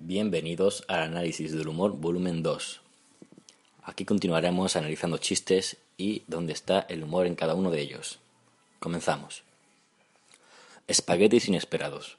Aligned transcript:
Bienvenidos 0.00 0.84
al 0.86 1.02
análisis 1.02 1.52
del 1.52 1.66
humor 1.66 1.96
volumen 1.96 2.40
2. 2.44 2.80
Aquí 3.82 4.04
continuaremos 4.04 4.76
analizando 4.76 5.18
chistes 5.18 5.76
y 5.96 6.22
dónde 6.28 6.52
está 6.52 6.86
el 6.88 7.02
humor 7.02 7.26
en 7.26 7.34
cada 7.34 7.56
uno 7.56 7.72
de 7.72 7.80
ellos. 7.80 8.20
Comenzamos. 8.78 9.42
Espaguetis 10.86 11.48
inesperados. 11.48 12.16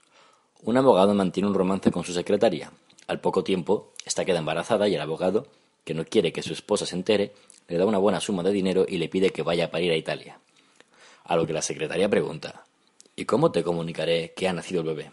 Un 0.61 0.75
abogado 0.75 1.13
mantiene 1.13 1.47
un 1.47 1.55
romance 1.55 1.89
con 1.89 2.03
su 2.03 2.11
secretaria. 2.11 2.73
Al 3.07 3.21
poco 3.21 3.45
tiempo, 3.45 3.93
esta 4.03 4.25
queda 4.25 4.39
embarazada 4.39 4.89
y 4.89 4.95
el 4.95 5.01
abogado, 5.01 5.47
que 5.85 5.93
no 5.93 6.03
quiere 6.03 6.33
que 6.33 6.43
su 6.43 6.51
esposa 6.51 6.85
se 6.85 6.97
entere, 6.97 7.31
le 7.69 7.77
da 7.77 7.85
una 7.85 7.97
buena 7.97 8.19
suma 8.19 8.43
de 8.43 8.51
dinero 8.51 8.85
y 8.89 8.97
le 8.97 9.07
pide 9.07 9.29
que 9.29 9.41
vaya 9.41 9.65
a 9.65 9.71
parir 9.71 9.93
a 9.93 9.95
Italia. 9.95 10.37
A 11.23 11.37
lo 11.37 11.47
que 11.47 11.53
la 11.53 11.61
secretaria 11.61 12.09
pregunta, 12.09 12.65
¿y 13.15 13.23
cómo 13.23 13.53
te 13.53 13.63
comunicaré 13.63 14.33
que 14.35 14.49
ha 14.49 14.53
nacido 14.53 14.81
el 14.81 14.87
bebé? 14.87 15.11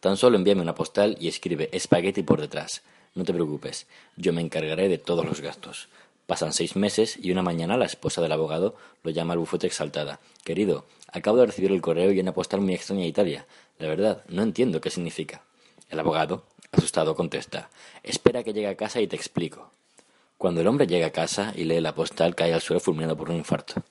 Tan 0.00 0.16
solo 0.16 0.36
envíame 0.36 0.62
una 0.62 0.74
postal 0.74 1.16
y 1.20 1.28
escribe 1.28 1.68
espagueti 1.72 2.22
por 2.22 2.40
detrás. 2.40 2.82
No 3.14 3.24
te 3.24 3.32
preocupes, 3.32 3.86
yo 4.16 4.32
me 4.32 4.40
encargaré 4.40 4.88
de 4.88 4.98
todos 4.98 5.24
los 5.24 5.40
gastos. 5.40 5.88
Pasan 6.26 6.52
seis 6.52 6.76
meses 6.76 7.18
y 7.20 7.32
una 7.32 7.42
mañana 7.42 7.76
la 7.76 7.86
esposa 7.86 8.20
del 8.20 8.32
abogado 8.32 8.76
lo 9.02 9.10
llama 9.10 9.32
al 9.32 9.38
bufete 9.38 9.66
exaltada. 9.66 10.20
Querido, 10.44 10.84
acabo 11.10 11.38
de 11.38 11.46
recibir 11.46 11.72
el 11.72 11.80
correo 11.80 12.12
y 12.12 12.20
una 12.20 12.34
postal 12.34 12.60
muy 12.60 12.74
extraña 12.74 13.02
de 13.02 13.08
Italia. 13.08 13.46
La 13.78 13.88
verdad, 13.88 14.22
no 14.28 14.42
entiendo 14.42 14.80
qué 14.80 14.90
significa. 14.90 15.42
El 15.88 15.98
abogado, 15.98 16.44
asustado, 16.70 17.16
contesta. 17.16 17.70
Espera 18.02 18.44
que 18.44 18.52
llegue 18.52 18.68
a 18.68 18.76
casa 18.76 19.00
y 19.00 19.06
te 19.06 19.16
explico. 19.16 19.72
Cuando 20.36 20.60
el 20.60 20.68
hombre 20.68 20.86
llega 20.86 21.08
a 21.08 21.12
casa 21.12 21.52
y 21.56 21.64
lee 21.64 21.80
la 21.80 21.94
postal, 21.94 22.34
cae 22.34 22.52
al 22.52 22.60
suelo 22.60 22.78
fulminado 22.78 23.16
por 23.16 23.30
un 23.30 23.36
infarto. 23.36 23.82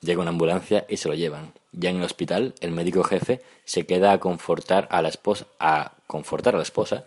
Llega 0.00 0.22
una 0.22 0.30
ambulancia 0.30 0.86
y 0.88 0.96
se 0.96 1.08
lo 1.08 1.14
llevan. 1.14 1.52
Ya 1.72 1.90
en 1.90 1.96
el 1.96 2.02
hospital, 2.02 2.54
el 2.60 2.72
médico 2.72 3.04
jefe 3.04 3.42
se 3.64 3.86
queda 3.86 4.12
a 4.12 4.20
confortar 4.20 4.88
a 4.90 5.02
la 5.02 5.08
esposa, 5.08 5.46
a 5.58 5.92
confortar 6.06 6.54
a 6.54 6.58
la 6.58 6.62
esposa 6.62 7.04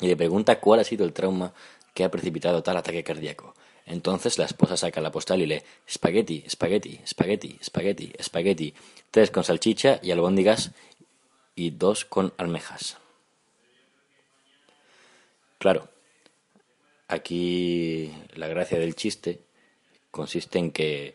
y 0.00 0.08
le 0.08 0.16
pregunta 0.16 0.60
cuál 0.60 0.80
ha 0.80 0.84
sido 0.84 1.04
el 1.04 1.12
trauma 1.12 1.54
que 1.94 2.04
ha 2.04 2.10
precipitado 2.10 2.62
tal 2.62 2.76
ataque 2.76 3.04
cardíaco. 3.04 3.54
Entonces 3.86 4.38
la 4.38 4.44
esposa 4.44 4.76
saca 4.76 5.00
la 5.00 5.10
postal 5.10 5.40
y 5.42 5.46
lee 5.46 5.62
espagueti, 5.86 6.42
espagueti, 6.46 7.00
espagueti, 7.02 7.58
espagueti, 7.60 8.12
espagueti, 8.18 8.74
tres 9.10 9.30
con 9.30 9.44
salchicha 9.44 9.98
y 10.02 10.10
albóndigas 10.10 10.72
y 11.54 11.70
dos 11.70 12.04
con 12.04 12.32
almejas. 12.36 12.98
Claro, 15.58 15.88
aquí 17.08 18.12
la 18.34 18.48
gracia 18.48 18.78
del 18.78 18.96
chiste 18.96 19.40
consiste 20.10 20.58
en 20.58 20.72
que 20.72 21.14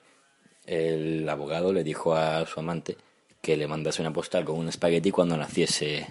el 0.67 1.27
abogado 1.29 1.71
le 1.71 1.83
dijo 1.83 2.13
a 2.13 2.45
su 2.45 2.59
amante 2.59 2.97
que 3.41 3.55
le 3.55 3.67
mandase 3.67 4.01
una 4.01 4.11
postal 4.11 4.43
con 4.43 4.57
un 4.57 4.67
espagueti 4.67 5.09
cuando 5.09 5.37
naciese 5.37 6.07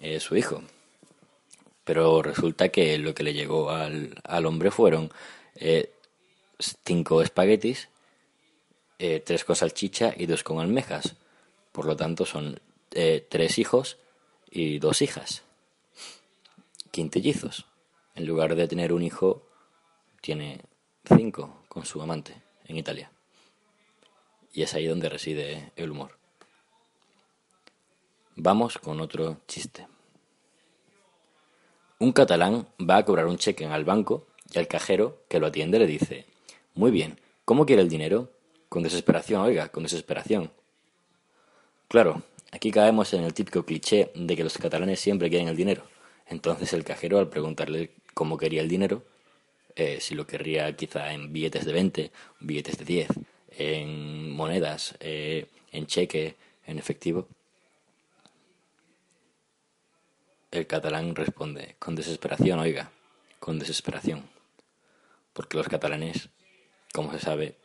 eh, 0.00 0.18
su 0.18 0.36
hijo. 0.36 0.62
Pero 1.84 2.20
resulta 2.20 2.68
que 2.70 2.98
lo 2.98 3.14
que 3.14 3.22
le 3.22 3.32
llegó 3.32 3.70
al, 3.70 4.20
al 4.24 4.46
hombre 4.46 4.72
fueron 4.72 5.10
eh, 5.54 5.92
cinco 6.84 7.22
espaguetis, 7.22 7.88
eh, 8.98 9.22
tres 9.24 9.44
con 9.44 9.56
salchicha 9.56 10.12
y 10.16 10.26
dos 10.26 10.42
con 10.42 10.58
almejas. 10.58 11.14
Por 11.70 11.86
lo 11.86 11.96
tanto, 11.96 12.26
son 12.26 12.60
tres 12.90 13.58
hijos 13.58 13.96
y 14.50 14.78
dos 14.78 15.00
hijas. 15.00 15.42
Quintellizos. 16.90 17.64
En 18.14 18.26
lugar 18.26 18.54
de 18.54 18.68
tener 18.68 18.92
un 18.92 19.02
hijo, 19.02 19.46
tiene 20.20 20.60
cinco 21.06 21.64
con 21.68 21.86
su 21.86 22.02
amante 22.02 22.34
en 22.66 22.76
Italia. 22.76 23.10
Y 24.52 24.62
es 24.62 24.74
ahí 24.74 24.86
donde 24.86 25.08
reside 25.08 25.72
el 25.76 25.90
humor. 25.90 26.18
Vamos 28.36 28.78
con 28.78 29.00
otro 29.00 29.38
chiste. 29.46 29.86
Un 31.98 32.12
catalán 32.12 32.66
va 32.80 32.96
a 32.96 33.04
cobrar 33.04 33.26
un 33.26 33.38
cheque 33.38 33.64
al 33.66 33.84
banco 33.84 34.26
y 34.52 34.58
al 34.58 34.68
cajero 34.68 35.22
que 35.28 35.38
lo 35.38 35.46
atiende 35.46 35.78
le 35.78 35.86
dice, 35.86 36.26
Muy 36.74 36.90
bien, 36.90 37.20
¿cómo 37.44 37.66
quiere 37.66 37.82
el 37.82 37.88
dinero? 37.88 38.30
Con 38.68 38.82
desesperación, 38.82 39.42
oiga, 39.42 39.68
con 39.68 39.82
desesperación. 39.84 40.50
Claro, 41.88 42.22
aquí 42.50 42.70
caemos 42.70 43.12
en 43.12 43.22
el 43.22 43.34
típico 43.34 43.64
cliché 43.64 44.10
de 44.14 44.34
que 44.34 44.44
los 44.44 44.58
catalanes 44.58 44.98
siempre 44.98 45.28
quieren 45.28 45.48
el 45.48 45.56
dinero. 45.56 45.84
Entonces 46.26 46.72
el 46.72 46.84
cajero, 46.84 47.18
al 47.18 47.28
preguntarle 47.28 47.92
cómo 48.14 48.38
quería 48.38 48.62
el 48.62 48.68
dinero, 48.68 49.04
eh, 49.76 49.98
si 50.00 50.14
lo 50.14 50.26
querría 50.26 50.74
quizá 50.74 51.12
en 51.12 51.32
billetes 51.32 51.64
de 51.64 51.72
20, 51.72 52.12
billetes 52.40 52.78
de 52.78 52.84
10, 52.84 53.08
en 53.58 54.30
monedas, 54.30 54.94
eh, 55.00 55.46
en 55.72 55.86
cheque, 55.86 56.36
en 56.66 56.78
efectivo? 56.78 57.28
El 60.50 60.66
catalán 60.66 61.14
responde, 61.14 61.76
con 61.78 61.94
desesperación, 61.94 62.58
oiga, 62.58 62.92
con 63.40 63.58
desesperación. 63.58 64.28
Porque 65.32 65.56
los 65.56 65.68
catalanes, 65.68 66.28
como 66.92 67.10
se 67.12 67.18
sabe, 67.18 67.56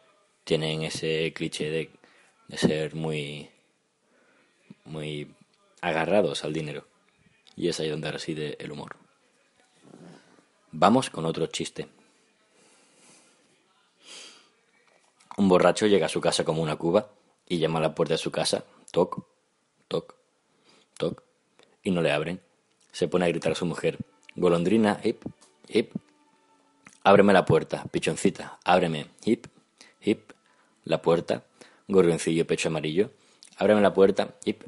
tienen 0.46 0.84
ese 0.84 1.34
cliché 1.36 1.70
de, 1.70 1.90
de 2.48 2.58
ser 2.58 2.96
muy, 2.96 3.50
muy 4.86 5.36
agarrados 5.82 6.44
al 6.44 6.54
dinero. 6.54 6.88
Y 7.56 7.68
es 7.68 7.80
ahí 7.80 7.90
donde 7.90 8.12
reside 8.12 8.56
el 8.60 8.72
humor. 8.72 8.96
Vamos 10.72 11.10
con 11.10 11.26
otro 11.26 11.48
chiste. 11.48 11.88
Un 15.38 15.50
borracho 15.50 15.86
llega 15.86 16.08
a 16.08 16.10
su 16.10 16.20
casa 16.20 16.44
como 16.44 16.64
una 16.64 16.78
cuba 16.78 17.12
y 17.48 17.60
llama 17.60 17.78
a 17.78 17.84
la 17.84 17.94
puerta 17.94 18.16
de 18.16 18.18
su 18.18 18.32
casa, 18.32 18.66
toc, 18.92 19.24
toc, 19.88 20.16
toc, 20.98 21.24
y 21.84 21.92
no 21.92 22.02
le 22.02 22.12
abren. 22.12 22.42
Se 22.92 23.08
pone 23.08 23.26
a 23.26 23.28
gritar 23.28 23.52
a 23.52 23.56
su 23.56 23.68
mujer, 23.68 24.00
golondrina, 24.36 25.00
hip, 25.04 25.22
hip, 25.68 25.92
ábreme 27.04 27.34
la 27.34 27.46
puerta, 27.46 27.84
pichoncita, 27.92 28.58
ábreme, 28.64 29.12
hip, 29.26 29.46
hip, 30.02 30.32
la 30.84 31.04
puerta, 31.04 31.44
gorrioncillo, 31.88 32.48
pecho 32.48 32.70
amarillo, 32.70 33.12
ábreme 33.58 33.82
la 33.82 33.94
puerta, 33.94 34.34
hip, 34.44 34.64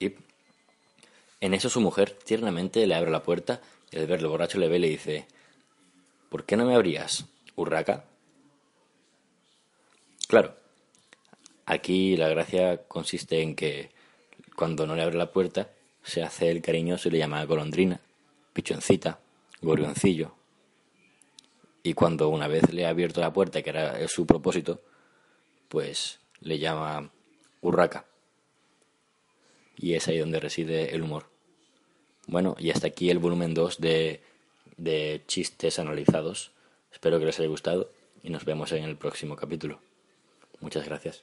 hip. 0.00 0.18
En 1.40 1.54
eso 1.54 1.70
su 1.70 1.80
mujer 1.80 2.10
tiernamente 2.10 2.86
le 2.86 2.94
abre 2.94 3.10
la 3.10 3.22
puerta 3.22 3.62
y 3.90 3.96
al 3.96 4.06
verlo 4.06 4.28
borracho 4.28 4.58
le 4.58 4.68
ve 4.68 4.76
y 4.76 4.80
le 4.80 4.88
dice, 4.88 5.26
¿por 6.28 6.44
qué 6.44 6.58
no 6.58 6.66
me 6.66 6.74
abrías, 6.74 7.24
urraca? 7.56 8.04
Claro, 10.26 10.56
aquí 11.66 12.16
la 12.16 12.28
gracia 12.28 12.84
consiste 12.88 13.42
en 13.42 13.54
que 13.54 13.90
cuando 14.56 14.86
no 14.86 14.94
le 14.94 15.02
abre 15.02 15.16
la 15.16 15.32
puerta, 15.32 15.70
se 16.02 16.22
hace 16.22 16.50
el 16.50 16.62
cariñoso 16.62 17.08
y 17.08 17.12
le 17.12 17.18
llama 17.18 17.44
golondrina, 17.44 18.00
pichoncita, 18.52 19.18
gorrioncillo. 19.60 20.34
Y 21.82 21.94
cuando 21.94 22.28
una 22.28 22.48
vez 22.48 22.72
le 22.72 22.86
ha 22.86 22.90
abierto 22.90 23.20
la 23.20 23.32
puerta, 23.32 23.62
que 23.62 23.70
era 23.70 24.06
su 24.08 24.26
propósito, 24.26 24.80
pues 25.68 26.20
le 26.40 26.58
llama 26.58 27.10
urraca. 27.60 28.06
Y 29.76 29.94
es 29.94 30.08
ahí 30.08 30.18
donde 30.18 30.40
reside 30.40 30.94
el 30.94 31.02
humor. 31.02 31.26
Bueno, 32.26 32.56
y 32.58 32.70
hasta 32.70 32.86
aquí 32.86 33.10
el 33.10 33.18
volumen 33.18 33.52
2 33.52 33.80
de, 33.80 34.22
de 34.76 35.22
chistes 35.26 35.78
analizados. 35.78 36.52
Espero 36.92 37.18
que 37.18 37.26
les 37.26 37.38
haya 37.38 37.48
gustado 37.48 37.90
y 38.22 38.30
nos 38.30 38.44
vemos 38.44 38.72
en 38.72 38.84
el 38.84 38.96
próximo 38.96 39.36
capítulo. 39.36 39.80
Muchas 40.60 40.84
gracias. 40.84 41.22